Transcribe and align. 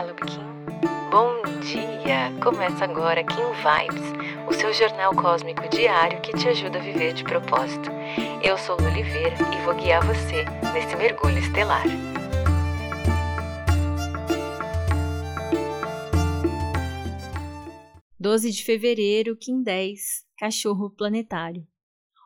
Olá, 0.00 0.14
Kim. 0.14 1.10
Bom 1.10 1.42
dia! 1.60 2.32
Começa 2.40 2.84
agora 2.84 3.24
Kim 3.24 3.34
Vibes, 3.34 4.46
o 4.46 4.52
seu 4.52 4.72
jornal 4.72 5.12
cósmico 5.12 5.68
diário 5.68 6.20
que 6.20 6.32
te 6.34 6.46
ajuda 6.46 6.78
a 6.78 6.80
viver 6.80 7.14
de 7.14 7.24
propósito. 7.24 7.90
Eu 8.40 8.56
sou 8.56 8.76
Lu 8.76 8.86
Oliveira 8.86 9.34
e 9.52 9.64
vou 9.64 9.74
guiar 9.74 10.06
você 10.06 10.44
nesse 10.72 10.94
mergulho 10.94 11.38
estelar. 11.38 11.82
Doze 18.20 18.52
de 18.52 18.62
fevereiro, 18.62 19.36
Kim 19.36 19.64
10, 19.64 19.98
Cachorro 20.38 20.90
Planetário. 20.90 21.66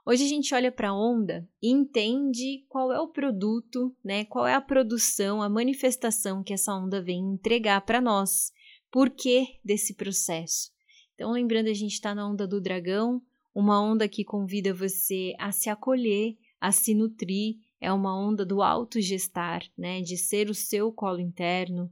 Hoje 0.05 0.25
a 0.25 0.29
gente 0.29 0.53
olha 0.53 0.73
para 0.73 0.89
a 0.89 0.98
onda 0.98 1.48
e 1.62 1.71
entende 1.71 2.64
qual 2.68 2.93
é 2.93 2.98
o 2.98 3.07
produto, 3.07 3.95
né? 4.05 4.25
Qual 4.25 4.45
é 4.45 4.53
a 4.53 4.61
produção, 4.61 5.40
a 5.40 5.49
manifestação 5.49 6.43
que 6.43 6.53
essa 6.53 6.75
onda 6.75 7.00
vem 7.00 7.21
entregar 7.21 7.81
para 7.82 8.00
nós. 8.00 8.53
Por 8.90 9.11
que 9.11 9.61
desse 9.64 9.95
processo? 9.95 10.73
Então, 11.14 11.31
lembrando, 11.31 11.68
a 11.68 11.73
gente 11.73 11.93
está 11.93 12.17
na 12.17 12.29
onda 12.29 12.49
do 12.49 12.61
dragão, 12.61 13.23
uma 13.54 13.81
onda 13.81 14.09
que 14.09 14.25
convida 14.25 14.75
você 14.75 15.35
a 15.39 15.53
se 15.53 15.71
acolher, 15.71 16.37
a 16.61 16.73
se 16.73 16.96
nutrir, 16.96 17.59
é 17.81 17.93
uma 17.93 18.18
onda 18.18 18.45
do 18.45 18.61
autogestar, 18.61 19.62
né? 19.79 20.00
De 20.00 20.17
ser 20.17 20.50
o 20.50 20.54
seu 20.54 20.90
colo 20.90 21.21
interno, 21.21 21.89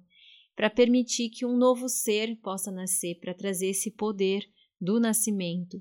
para 0.56 0.68
permitir 0.68 1.30
que 1.30 1.46
um 1.46 1.56
novo 1.56 1.88
ser 1.88 2.34
possa 2.42 2.72
nascer, 2.72 3.20
para 3.20 3.32
trazer 3.32 3.68
esse 3.68 3.88
poder 3.88 4.44
do 4.80 4.98
nascimento. 4.98 5.80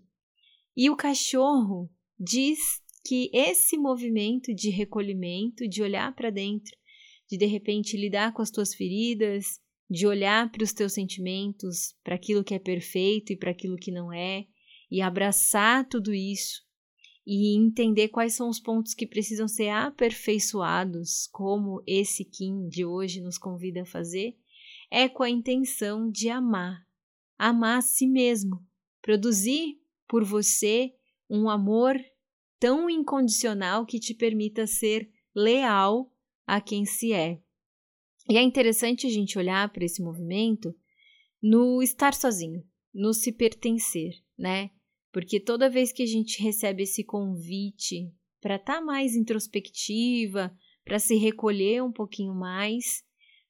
E 0.78 0.92
o 0.92 0.96
cachorro 0.96 1.90
diz 2.20 2.60
que 3.06 3.30
esse 3.34 3.78
movimento 3.78 4.54
de 4.54 4.70
recolhimento, 4.70 5.68
de 5.68 5.82
olhar 5.82 6.14
para 6.14 6.30
dentro, 6.30 6.76
de 7.30 7.38
de 7.38 7.46
repente 7.46 7.96
lidar 7.96 8.34
com 8.34 8.42
as 8.42 8.52
tuas 8.52 8.74
feridas, 8.74 9.60
de 9.90 10.06
olhar 10.06 10.52
para 10.52 10.64
os 10.64 10.74
teus 10.74 10.94
sentimentos, 10.94 11.96
para 12.04 12.16
aquilo 12.16 12.44
que 12.44 12.54
é 12.54 12.60
perfeito 12.60 13.32
e 13.32 13.38
para 13.38 13.52
aquilo 13.52 13.78
que 13.78 13.92
não 13.92 14.12
é, 14.12 14.46
e 14.92 15.02
abraçar 15.02 15.88
tudo 15.88 16.14
isso 16.14 16.68
e 17.26 17.56
entender 17.56 18.10
quais 18.10 18.34
são 18.34 18.50
os 18.50 18.60
pontos 18.60 18.96
que 18.96 19.06
precisam 19.06 19.48
ser 19.48 19.70
aperfeiçoados, 19.70 21.28
como 21.32 21.84
esse 21.86 22.26
Kim 22.26 22.68
de 22.68 22.84
hoje 22.84 23.22
nos 23.22 23.38
convida 23.38 23.84
a 23.84 23.86
fazer, 23.86 24.36
é 24.90 25.08
com 25.08 25.22
a 25.22 25.30
intenção 25.30 26.10
de 26.10 26.28
amar, 26.28 26.88
amar 27.38 27.78
a 27.78 27.82
si 27.82 28.08
mesmo, 28.08 28.66
produzir 29.00 29.80
por 30.08 30.24
você 30.24 30.92
um 31.30 31.50
amor 31.50 31.96
tão 32.60 32.90
incondicional 32.90 33.86
que 33.86 34.00
te 34.00 34.14
permita 34.14 34.68
ser 34.68 35.10
leal 35.36 36.12
a 36.46 36.60
quem 36.60 36.86
se 36.86 37.14
é. 37.14 37.40
E 38.30 38.38
é 38.38 38.42
interessante 38.42 39.08
a 39.08 39.10
gente 39.10 39.38
olhar 39.38 39.72
para 39.72 39.86
esse 39.86 40.02
movimento 40.02 40.76
no 41.42 41.82
estar 41.82 42.14
sozinho, 42.14 42.64
no 42.94 43.14
se 43.14 43.32
pertencer, 43.32 44.14
né? 44.38 44.72
Porque 45.12 45.40
toda 45.40 45.70
vez 45.70 45.92
que 45.92 46.04
a 46.04 46.06
gente 46.06 46.42
recebe 46.42 46.84
esse 46.84 47.04
convite 47.04 48.12
para 48.42 48.56
estar 48.56 48.76
tá 48.76 48.82
mais 48.82 49.16
introspectiva, 49.16 50.56
para 50.84 51.00
se 51.00 51.16
recolher 51.16 51.84
um 51.84 51.92
pouquinho 51.92 52.34
mais, 52.34 53.04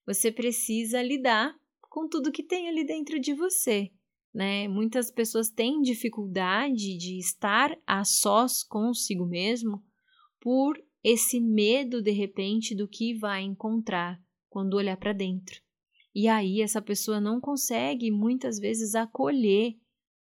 você 0.05 0.31
precisa 0.31 1.01
lidar 1.01 1.53
com 1.89 2.07
tudo 2.07 2.31
que 2.31 2.43
tem 2.43 2.69
ali 2.69 2.85
dentro 2.85 3.19
de 3.19 3.33
você 3.33 3.91
né? 4.33 4.67
Muitas 4.67 5.11
pessoas 5.11 5.49
têm 5.49 5.81
dificuldade 5.81 6.97
de 6.97 7.17
estar 7.17 7.77
a 7.85 8.03
sós 8.03 8.63
consigo 8.63 9.25
mesmo 9.25 9.83
por 10.39 10.81
esse 11.03 11.39
medo 11.39 12.01
de 12.01 12.11
repente 12.11 12.75
do 12.75 12.87
que 12.87 13.13
vai 13.13 13.41
encontrar 13.41 14.21
quando 14.49 14.75
olhar 14.75 14.97
para 14.97 15.13
dentro. 15.13 15.61
E 16.13 16.27
aí 16.27 16.61
essa 16.61 16.81
pessoa 16.81 17.21
não 17.21 17.39
consegue 17.39 18.11
muitas 18.11 18.59
vezes 18.59 18.95
acolher 18.95 19.77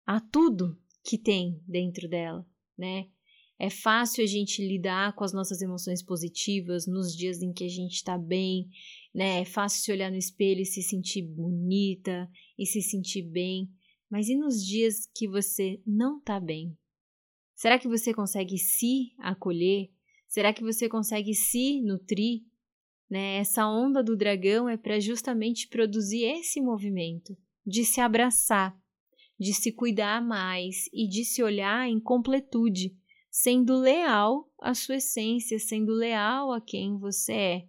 a 0.04 0.20
tudo 0.20 0.78
que 1.04 1.18
tem 1.18 1.60
dentro 1.66 2.08
dela, 2.08 2.46
né? 2.76 3.08
É 3.58 3.70
fácil 3.70 4.22
a 4.22 4.26
gente 4.26 4.66
lidar 4.66 5.14
com 5.14 5.24
as 5.24 5.32
nossas 5.32 5.62
emoções 5.62 6.02
positivas 6.02 6.86
nos 6.86 7.16
dias 7.16 7.40
em 7.40 7.52
que 7.52 7.64
a 7.64 7.68
gente 7.68 7.94
está 7.94 8.18
bem, 8.18 8.68
né? 9.14 9.40
É 9.40 9.44
fácil 9.44 9.82
se 9.82 9.90
olhar 9.92 10.10
no 10.10 10.18
espelho 10.18 10.60
e 10.60 10.66
se 10.66 10.82
sentir 10.82 11.22
bonita 11.22 12.28
e 12.58 12.66
se 12.66 12.82
sentir 12.82 13.22
bem. 13.22 13.70
Mas 14.10 14.28
e 14.28 14.36
nos 14.36 14.64
dias 14.64 15.08
que 15.14 15.26
você 15.26 15.80
não 15.86 16.18
está 16.18 16.38
bem? 16.38 16.76
Será 17.54 17.78
que 17.78 17.88
você 17.88 18.12
consegue 18.12 18.58
se 18.58 19.14
acolher? 19.18 19.90
Será 20.28 20.52
que 20.52 20.62
você 20.62 20.88
consegue 20.88 21.34
se 21.34 21.80
nutrir? 21.80 22.42
Né? 23.08 23.36
Essa 23.36 23.66
onda 23.66 24.02
do 24.02 24.16
dragão 24.16 24.68
é 24.68 24.76
para 24.76 25.00
justamente 25.00 25.68
produzir 25.68 26.24
esse 26.24 26.60
movimento 26.60 27.36
de 27.66 27.84
se 27.84 28.00
abraçar, 28.00 28.76
de 29.38 29.52
se 29.52 29.72
cuidar 29.72 30.22
mais 30.22 30.86
e 30.92 31.08
de 31.08 31.24
se 31.24 31.42
olhar 31.42 31.88
em 31.88 31.98
completude, 31.98 32.96
sendo 33.30 33.76
leal 33.76 34.50
à 34.60 34.74
sua 34.74 34.96
essência, 34.96 35.58
sendo 35.58 35.92
leal 35.92 36.52
a 36.52 36.60
quem 36.60 36.98
você 36.98 37.32
é. 37.32 37.68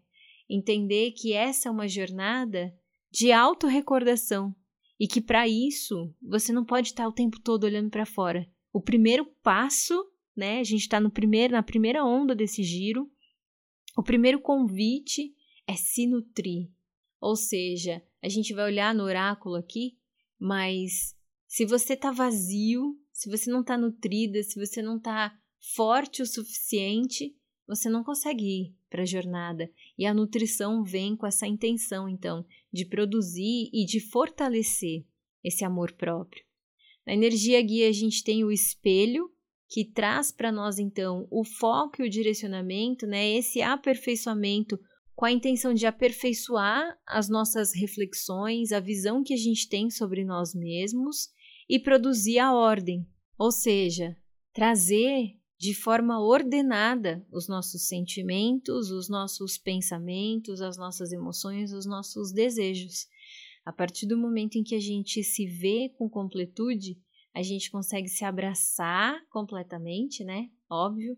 Entender 0.49 1.11
que 1.11 1.33
essa 1.33 1.67
é 1.67 1.71
uma 1.71 1.87
jornada 1.87 2.73
de 3.11 3.31
autorrecordação, 3.31 4.55
e 4.99 5.07
que 5.07 5.21
para 5.21 5.47
isso 5.47 6.13
você 6.21 6.51
não 6.51 6.65
pode 6.65 6.89
estar 6.89 7.07
o 7.07 7.11
tempo 7.11 7.39
todo 7.39 7.65
olhando 7.65 7.89
para 7.89 8.05
fora. 8.05 8.49
O 8.73 8.81
primeiro 8.81 9.25
passo, 9.43 9.93
né? 10.35 10.59
A 10.59 10.63
gente 10.63 10.81
está 10.81 10.99
no 10.99 11.11
primeiro, 11.11 11.53
na 11.53 11.63
primeira 11.63 12.03
onda 12.03 12.35
desse 12.35 12.63
giro. 12.63 13.09
O 13.95 14.03
primeiro 14.03 14.39
convite 14.39 15.35
é 15.67 15.75
se 15.75 16.07
nutrir. 16.07 16.69
Ou 17.19 17.35
seja, 17.35 18.03
a 18.21 18.29
gente 18.29 18.53
vai 18.53 18.65
olhar 18.65 18.93
no 18.93 19.03
oráculo 19.03 19.55
aqui, 19.55 19.97
mas 20.39 21.15
se 21.47 21.65
você 21.65 21.93
está 21.93 22.11
vazio, 22.11 22.99
se 23.11 23.29
você 23.29 23.49
não 23.49 23.61
está 23.61 23.77
nutrida, 23.77 24.41
se 24.43 24.59
você 24.59 24.81
não 24.81 24.97
está 24.97 25.37
forte 25.75 26.21
o 26.21 26.25
suficiente, 26.25 27.35
você 27.67 27.89
não 27.89 28.03
consegue 28.03 28.45
ir 28.45 28.75
para 28.89 29.01
a 29.01 29.05
jornada. 29.05 29.69
E 29.97 30.05
a 30.05 30.13
nutrição 30.13 30.83
vem 30.83 31.15
com 31.15 31.27
essa 31.27 31.45
intenção, 31.45 32.07
então, 32.07 32.45
de 32.71 32.85
produzir 32.85 33.69
e 33.73 33.85
de 33.85 33.99
fortalecer 33.99 35.05
esse 35.43 35.65
amor 35.65 35.91
próprio. 35.93 36.43
Na 37.05 37.13
energia 37.13 37.61
guia, 37.61 37.89
a 37.89 37.91
gente 37.91 38.23
tem 38.23 38.43
o 38.43 38.51
espelho, 38.51 39.31
que 39.69 39.83
traz 39.83 40.31
para 40.31 40.51
nós, 40.51 40.79
então, 40.79 41.27
o 41.29 41.43
foco 41.43 42.01
e 42.01 42.07
o 42.07 42.09
direcionamento, 42.09 43.05
né? 43.05 43.29
esse 43.31 43.61
aperfeiçoamento 43.61 44.79
com 45.13 45.25
a 45.25 45.31
intenção 45.31 45.73
de 45.73 45.85
aperfeiçoar 45.85 46.97
as 47.05 47.27
nossas 47.27 47.73
reflexões, 47.73 48.71
a 48.71 48.79
visão 48.79 49.23
que 49.23 49.33
a 49.33 49.37
gente 49.37 49.67
tem 49.67 49.89
sobre 49.89 50.23
nós 50.23 50.53
mesmos 50.53 51.29
e 51.67 51.79
produzir 51.79 52.39
a 52.39 52.53
ordem, 52.53 53.05
ou 53.37 53.51
seja, 53.51 54.15
trazer 54.53 55.36
de 55.57 55.73
forma 55.73 56.19
ordenada 56.19 57.25
os 57.31 57.47
nossos 57.47 57.87
sentimentos, 57.87 58.91
os 58.91 59.09
nossos 59.09 59.57
pensamentos, 59.57 60.61
as 60.61 60.77
nossas 60.77 61.11
emoções, 61.11 61.73
os 61.73 61.85
nossos 61.85 62.31
desejos. 62.31 63.07
A 63.65 63.73
partir 63.73 64.05
do 64.05 64.17
momento 64.17 64.55
em 64.55 64.63
que 64.63 64.75
a 64.75 64.79
gente 64.79 65.23
se 65.23 65.45
vê 65.45 65.93
com 65.97 66.09
completude, 66.09 66.97
a 67.33 67.41
gente 67.41 67.69
consegue 67.69 68.07
se 68.07 68.23
abraçar 68.23 69.19
completamente, 69.29 70.23
né? 70.23 70.49
Óbvio. 70.69 71.17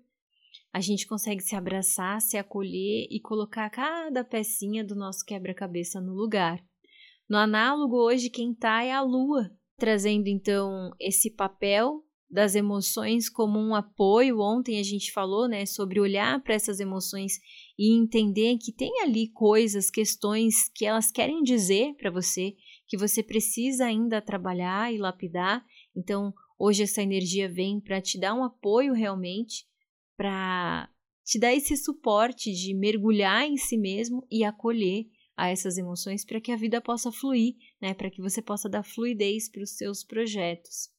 A 0.72 0.82
gente 0.82 1.08
consegue 1.08 1.42
se 1.42 1.56
abraçar, 1.56 2.22
se 2.22 2.38
acolher 2.38 3.08
e 3.10 3.20
colocar 3.20 3.70
cada 3.70 4.24
pecinha 4.24 4.84
do 4.84 4.96
nosso 4.96 5.26
quebra-cabeça 5.26 6.00
no 6.00 6.14
lugar. 6.14 6.64
No 7.28 7.38
análogo, 7.38 7.96
hoje, 7.96 8.30
quem 8.30 8.54
tá 8.54 8.84
é 8.84 8.92
a 8.92 9.02
lua, 9.02 9.52
trazendo 9.78 10.28
então 10.28 10.92
esse 11.00 11.30
papel 11.30 12.04
das 12.30 12.54
emoções 12.54 13.28
como 13.28 13.58
um 13.58 13.74
apoio. 13.74 14.40
Ontem 14.40 14.80
a 14.80 14.84
gente 14.84 15.12
falou, 15.12 15.48
né, 15.48 15.66
sobre 15.66 16.00
olhar 16.00 16.42
para 16.44 16.54
essas 16.54 16.80
emoções 16.80 17.40
e 17.78 17.98
entender 17.98 18.58
que 18.58 18.72
tem 18.72 19.02
ali 19.02 19.30
coisas, 19.30 19.90
questões 19.90 20.70
que 20.70 20.86
elas 20.86 21.12
querem 21.12 21.42
dizer 21.42 21.96
para 21.96 22.12
você, 22.12 22.56
que 22.88 22.98
você 22.98 23.24
precisa 23.24 23.86
ainda 23.86 24.22
trabalhar 24.22 24.94
e 24.94 24.98
lapidar. 24.98 25.66
Então, 25.96 26.34
hoje 26.58 26.84
essa 26.84 27.02
energia 27.02 27.50
vem 27.50 27.80
para 27.80 28.00
te 28.00 28.20
dar 28.20 28.36
um 28.36 28.44
apoio 28.44 28.94
realmente, 28.94 29.66
para 30.16 30.88
te 31.26 31.40
dar 31.40 31.54
esse 31.54 31.76
suporte 31.78 32.52
de 32.52 32.74
mergulhar 32.76 33.46
em 33.46 33.58
si 33.58 33.78
mesmo 33.78 34.26
e 34.30 34.44
acolher 34.44 35.08
a 35.36 35.50
essas 35.50 35.78
emoções 35.78 36.26
para 36.26 36.42
que 36.42 36.52
a 36.52 36.58
vida 36.58 36.82
possa 36.82 37.12
fluir, 37.12 37.56
né, 37.82 37.94
para 37.94 38.10
que 38.12 38.22
você 38.22 38.42
possa 38.42 38.68
dar 38.68 38.84
fluidez 38.84 39.50
para 39.50 39.64
os 39.64 39.78
seus 39.78 40.04
projetos 40.04 40.90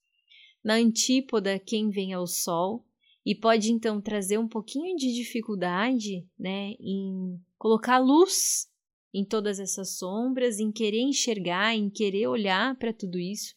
na 0.63 0.75
antípoda 0.75 1.59
quem 1.59 1.91
vem 1.91 2.13
ao 2.13 2.27
Sol 2.27 2.85
e 3.25 3.35
pode 3.35 3.71
então 3.73 4.01
trazer 4.01 4.39
um 4.39 4.49
pouquinho 4.49 4.97
de 4.97 5.13
dificuldade, 5.13 6.27
né, 6.39 6.73
em 6.81 7.39
colocar 7.59 7.99
luz 7.99 8.69
em 9.13 9.25
todas 9.25 9.59
essas 9.59 9.97
sombras, 9.97 10.59
em 10.59 10.71
querer 10.71 11.01
enxergar, 11.01 11.75
em 11.75 11.91
querer 11.91 12.29
olhar 12.29 12.77
para 12.77 12.93
tudo 12.93 13.19
isso. 13.19 13.55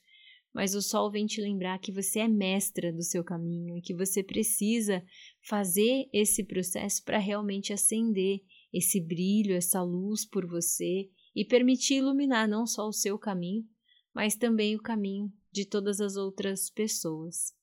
Mas 0.53 0.75
o 0.75 0.81
sol 0.81 1.09
vem 1.09 1.25
te 1.25 1.41
lembrar 1.41 1.79
que 1.79 1.91
você 1.91 2.19
é 2.19 2.27
mestra 2.27 2.91
do 2.91 3.01
seu 3.01 3.23
caminho 3.23 3.77
e 3.77 3.81
que 3.81 3.93
você 3.93 4.21
precisa 4.21 5.03
fazer 5.41 6.07
esse 6.13 6.43
processo 6.43 7.03
para 7.03 7.17
realmente 7.17 7.73
acender 7.73 8.41
esse 8.71 8.99
brilho, 8.99 9.55
essa 9.55 9.81
luz 9.81 10.25
por 10.25 10.45
você 10.45 11.09
e 11.35 11.43
permitir 11.43 11.95
iluminar 11.95 12.47
não 12.47 12.67
só 12.67 12.87
o 12.87 12.93
seu 12.93 13.17
caminho, 13.17 13.65
mas 14.13 14.35
também 14.35 14.75
o 14.75 14.81
caminho 14.81 15.31
de 15.53 15.65
todas 15.65 16.01
as 16.01 16.17
outras 16.17 16.69
pessoas. 16.69 17.53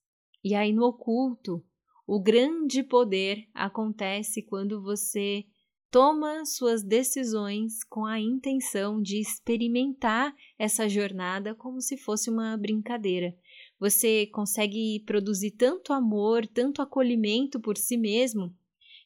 E 0.42 0.54
aí 0.54 0.72
no 0.72 0.84
oculto, 0.84 1.62
o 2.06 2.20
grande 2.20 2.82
poder 2.82 3.46
acontece 3.52 4.42
quando 4.42 4.80
você 4.80 5.44
toma 5.90 6.44
suas 6.44 6.84
decisões 6.84 7.82
com 7.82 8.06
a 8.06 8.20
intenção 8.20 9.02
de 9.02 9.18
experimentar 9.18 10.34
essa 10.56 10.88
jornada 10.88 11.52
como 11.54 11.80
se 11.80 11.96
fosse 11.96 12.30
uma 12.30 12.56
brincadeira. 12.56 13.36
Você 13.78 14.26
consegue 14.26 15.00
produzir 15.04 15.50
tanto 15.52 15.92
amor, 15.92 16.46
tanto 16.46 16.80
acolhimento 16.80 17.58
por 17.58 17.76
si 17.76 17.96
mesmo, 17.96 18.54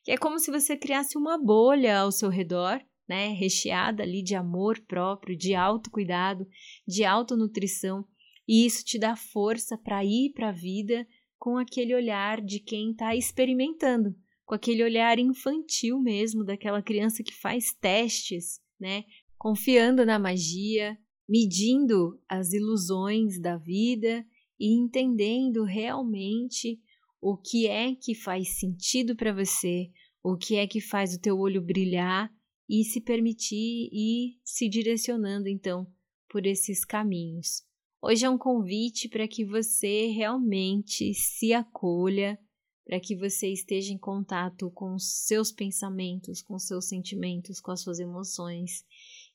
que 0.03 0.11
é 0.11 0.19
como 0.19 0.39
se 0.39 0.51
você 0.51 0.77
criasse 0.77 1.17
uma 1.17 1.39
bolha 1.39 2.01
ao 2.01 2.13
seu 2.13 2.29
redor, 2.29 2.79
né, 3.09 3.29
recheada 3.29 4.03
ali 4.03 4.23
de 4.23 4.35
amor 4.35 4.79
próprio, 4.81 5.37
de 5.37 5.55
autocuidado, 5.55 6.47
de 6.87 7.05
autonutrição, 7.05 8.07
e 8.46 8.67
isso 8.67 8.85
te 8.85 8.99
dá 8.99 9.17
força 9.17 9.76
para 9.76 10.05
ir 10.05 10.32
para 10.35 10.50
a 10.50 10.52
vida 10.52 11.06
com 11.38 11.58
aquele 11.58 11.94
olhar 11.94 12.41
de 12.41 12.58
quem 12.58 12.91
está 12.91 13.14
experimentando, 13.14 14.14
com 14.44 14.55
aquele 14.55 14.82
olhar 14.82 15.19
infantil 15.19 16.00
mesmo, 16.00 16.44
daquela 16.44 16.82
criança 16.82 17.23
que 17.23 17.35
faz 17.35 17.73
testes, 17.75 18.61
né? 18.79 19.05
Confiando 19.37 20.06
na 20.06 20.19
magia, 20.19 20.99
medindo 21.29 22.20
as 22.29 22.52
ilusões 22.52 23.41
da 23.41 23.56
vida 23.56 24.25
e 24.58 24.75
entendendo 24.79 25.64
realmente 25.64 26.81
o 27.20 27.37
que 27.37 27.67
é 27.67 27.94
que 27.94 28.14
faz 28.14 28.58
sentido 28.58 29.17
para 29.17 29.32
você, 29.32 29.91
o 30.23 30.37
que 30.37 30.56
é 30.56 30.67
que 30.67 30.81
faz 30.81 31.14
o 31.14 31.20
teu 31.20 31.38
olho 31.38 31.61
brilhar 31.61 32.31
e 32.69 32.85
se 32.85 33.00
permitir 33.00 33.88
ir 33.93 34.38
se 34.44 34.69
direcionando 34.69 35.49
então 35.49 35.87
por 36.29 36.46
esses 36.46 36.85
caminhos. 36.85 37.62
Hoje 38.06 38.27
é 38.27 38.29
um 38.29 38.37
convite 38.37 39.09
para 39.09 39.27
que 39.27 39.47
você 39.47 40.09
realmente 40.09 41.15
se 41.15 41.55
acolha, 41.55 42.39
para 42.85 43.01
que 43.01 43.17
você 43.17 43.51
esteja 43.51 43.95
em 43.95 43.97
contato 43.97 44.71
com 44.73 44.95
os 44.95 45.25
seus 45.25 45.51
pensamentos, 45.51 46.43
com 46.43 46.55
os 46.55 46.67
seus 46.67 46.87
sentimentos, 46.87 47.62
com 47.62 47.71
as 47.71 47.81
suas 47.81 47.99
emoções 47.99 48.85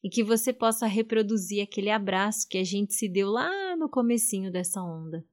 e 0.04 0.08
que 0.08 0.24
você 0.24 0.54
possa 0.54 0.86
reproduzir 0.86 1.64
aquele 1.64 1.90
abraço 1.90 2.48
que 2.48 2.60
a 2.60 2.64
gente 2.64 2.94
se 2.94 3.10
deu 3.10 3.32
lá 3.32 3.76
no 3.76 3.90
comecinho 3.90 4.52
dessa 4.52 4.84
onda. 4.84 5.26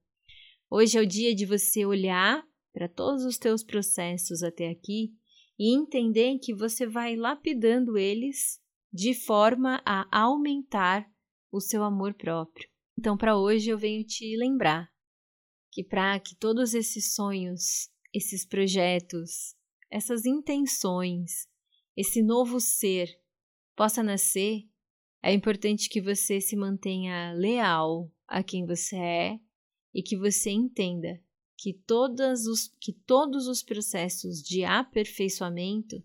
Hoje 0.70 0.96
é 0.96 1.02
o 1.02 1.06
dia 1.06 1.34
de 1.34 1.44
você 1.44 1.84
olhar 1.84 2.42
para 2.72 2.88
todos 2.88 3.22
os 3.22 3.36
teus 3.36 3.62
processos 3.62 4.42
até 4.42 4.70
aqui 4.70 5.12
e 5.58 5.76
entender 5.76 6.38
que 6.38 6.54
você 6.54 6.86
vai 6.86 7.14
lapidando 7.14 7.98
eles 7.98 8.58
de 8.90 9.12
forma 9.12 9.82
a 9.84 10.08
aumentar 10.10 11.06
o 11.52 11.60
seu 11.60 11.84
amor 11.84 12.14
próprio. 12.14 12.74
Então, 12.98 13.16
para 13.16 13.36
hoje 13.36 13.70
eu 13.70 13.78
venho 13.78 14.04
te 14.04 14.36
lembrar 14.36 14.90
que 15.70 15.84
para 15.84 16.18
que 16.18 16.34
todos 16.34 16.74
esses 16.74 17.14
sonhos 17.14 17.90
esses 18.16 18.46
projetos, 18.46 19.54
essas 19.90 20.24
intenções, 20.24 21.46
esse 21.94 22.22
novo 22.22 22.58
ser 22.58 23.08
possa 23.76 24.02
nascer, 24.02 24.62
é 25.22 25.34
importante 25.34 25.90
que 25.90 26.00
você 26.00 26.40
se 26.40 26.56
mantenha 26.56 27.34
leal 27.34 28.10
a 28.26 28.42
quem 28.42 28.64
você 28.64 28.96
é 28.96 29.40
e 29.92 30.02
que 30.02 30.16
você 30.16 30.50
entenda 30.50 31.22
que, 31.58 31.74
todas 31.74 32.46
os, 32.46 32.68
que 32.80 32.92
todos 32.92 33.46
os 33.46 33.62
processos 33.62 34.42
de 34.42 34.64
aperfeiçoamento 34.64 35.96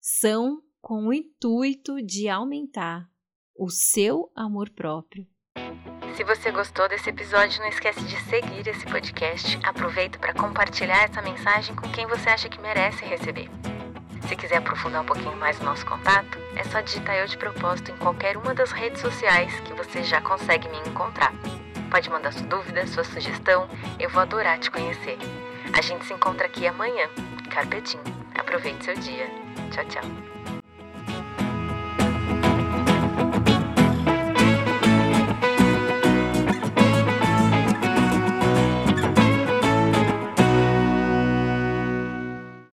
são 0.00 0.62
com 0.80 1.08
o 1.08 1.12
intuito 1.12 2.00
de 2.00 2.28
aumentar 2.28 3.10
o 3.56 3.68
seu 3.68 4.30
amor 4.34 4.70
próprio 4.70 5.26
se 6.18 6.24
você 6.24 6.50
gostou 6.50 6.88
desse 6.88 7.10
episódio, 7.10 7.60
não 7.60 7.68
esquece 7.68 8.02
de 8.02 8.16
seguir 8.22 8.66
esse 8.66 8.84
podcast. 8.86 9.56
Aproveita 9.62 10.18
para 10.18 10.34
compartilhar 10.34 11.04
essa 11.04 11.22
mensagem 11.22 11.76
com 11.76 11.88
quem 11.90 12.08
você 12.08 12.28
acha 12.28 12.48
que 12.48 12.60
merece 12.60 13.04
receber. 13.04 13.48
Se 14.26 14.34
quiser 14.34 14.56
aprofundar 14.56 15.02
um 15.02 15.06
pouquinho 15.06 15.36
mais 15.36 15.60
o 15.60 15.64
nosso 15.64 15.86
contato, 15.86 16.36
é 16.56 16.64
só 16.64 16.80
digitar 16.80 17.14
eu 17.14 17.28
de 17.28 17.38
propósito 17.38 17.92
em 17.92 17.96
qualquer 17.98 18.36
uma 18.36 18.52
das 18.52 18.72
redes 18.72 19.00
sociais 19.00 19.60
que 19.60 19.72
você 19.74 20.02
já 20.02 20.20
consegue 20.20 20.68
me 20.68 20.78
encontrar. 20.80 21.32
Pode 21.88 22.10
mandar 22.10 22.32
sua 22.32 22.48
dúvida, 22.48 22.84
sua 22.88 23.04
sugestão, 23.04 23.68
eu 24.00 24.10
vou 24.10 24.20
adorar 24.20 24.58
te 24.58 24.72
conhecer. 24.72 25.16
A 25.72 25.80
gente 25.80 26.04
se 26.04 26.12
encontra 26.12 26.46
aqui 26.46 26.66
amanhã. 26.66 27.08
Carpetinho. 27.48 28.02
Aproveite 28.34 28.84
seu 28.84 28.94
dia. 28.96 29.30
Tchau, 29.70 29.84
tchau. 29.84 30.57